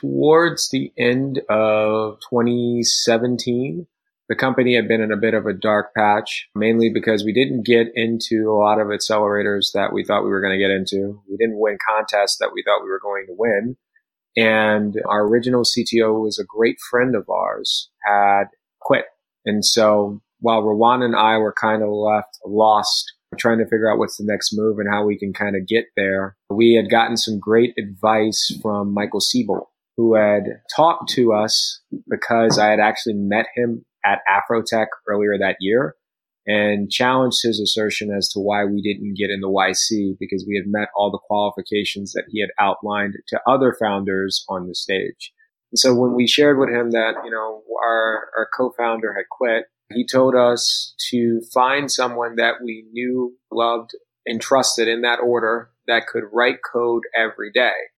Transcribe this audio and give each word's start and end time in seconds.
towards 0.00 0.70
the 0.70 0.92
end 0.96 1.40
of 1.48 2.18
2017, 2.30 3.86
the 4.28 4.36
company 4.36 4.76
had 4.76 4.86
been 4.86 5.00
in 5.00 5.12
a 5.12 5.16
bit 5.16 5.34
of 5.34 5.46
a 5.46 5.52
dark 5.52 5.92
patch, 5.94 6.48
mainly 6.54 6.88
because 6.88 7.24
we 7.24 7.32
didn't 7.32 7.66
get 7.66 7.88
into 7.94 8.48
a 8.48 8.56
lot 8.56 8.80
of 8.80 8.86
accelerators 8.86 9.72
that 9.74 9.92
we 9.92 10.04
thought 10.04 10.22
we 10.22 10.30
were 10.30 10.40
going 10.40 10.56
to 10.56 10.64
get 10.64 10.70
into. 10.70 11.20
We 11.28 11.36
didn't 11.36 11.58
win 11.58 11.78
contests 11.86 12.38
that 12.38 12.50
we 12.54 12.62
thought 12.64 12.84
we 12.84 12.90
were 12.90 13.00
going 13.02 13.26
to 13.26 13.34
win. 13.36 13.76
And 14.36 14.94
our 15.08 15.26
original 15.26 15.64
CTO, 15.64 16.22
was 16.22 16.38
a 16.38 16.44
great 16.44 16.78
friend 16.90 17.16
of 17.16 17.28
ours, 17.28 17.90
had 18.04 18.44
quit. 18.80 19.06
And 19.44 19.64
so 19.64 20.20
while 20.38 20.62
Rowan 20.62 21.02
and 21.02 21.16
I 21.16 21.38
were 21.38 21.52
kind 21.52 21.82
of 21.82 21.88
left 21.90 22.38
lost, 22.46 23.12
trying 23.38 23.58
to 23.58 23.64
figure 23.64 23.90
out 23.90 23.98
what's 23.98 24.16
the 24.16 24.24
next 24.24 24.52
move 24.52 24.78
and 24.78 24.88
how 24.88 25.04
we 25.04 25.18
can 25.18 25.32
kind 25.32 25.56
of 25.56 25.66
get 25.66 25.86
there, 25.96 26.36
we 26.48 26.74
had 26.74 26.90
gotten 26.90 27.16
some 27.16 27.38
great 27.38 27.74
advice 27.78 28.56
from 28.62 28.94
Michael 28.94 29.20
Seibel, 29.20 29.66
who 29.96 30.14
had 30.14 30.44
talked 30.74 31.10
to 31.10 31.32
us 31.32 31.80
because 32.08 32.58
I 32.58 32.68
had 32.68 32.80
actually 32.80 33.14
met 33.14 33.46
him 33.54 33.84
at 34.04 34.20
Afrotech 34.30 34.86
earlier 35.08 35.36
that 35.38 35.56
year 35.60 35.94
and 36.46 36.90
challenged 36.90 37.38
his 37.42 37.60
assertion 37.60 38.10
as 38.16 38.28
to 38.30 38.40
why 38.40 38.64
we 38.64 38.80
didn't 38.80 39.16
get 39.16 39.30
in 39.30 39.40
the 39.40 39.48
YC 39.48 40.16
because 40.18 40.44
we 40.48 40.56
had 40.56 40.70
met 40.70 40.88
all 40.96 41.10
the 41.10 41.20
qualifications 41.26 42.12
that 42.12 42.24
he 42.28 42.40
had 42.40 42.50
outlined 42.58 43.14
to 43.28 43.40
other 43.46 43.76
founders 43.78 44.44
on 44.48 44.66
the 44.66 44.74
stage. 44.74 45.32
And 45.70 45.78
so 45.78 45.94
when 45.94 46.14
we 46.14 46.26
shared 46.26 46.58
with 46.58 46.70
him 46.70 46.90
that, 46.90 47.14
you 47.24 47.30
know, 47.30 47.62
our, 47.84 48.30
our 48.36 48.48
co-founder 48.56 49.14
had 49.14 49.28
quit, 49.30 49.66
he 49.92 50.06
told 50.06 50.34
us 50.34 50.94
to 51.10 51.40
find 51.52 51.90
someone 51.90 52.36
that 52.36 52.54
we 52.64 52.86
knew, 52.92 53.36
loved, 53.52 53.90
and 54.26 54.40
trusted 54.40 54.88
in 54.88 55.02
that 55.02 55.20
order 55.20 55.70
that 55.86 56.06
could 56.06 56.24
write 56.32 56.58
code 56.72 57.02
every 57.16 57.50
day. 57.52 57.72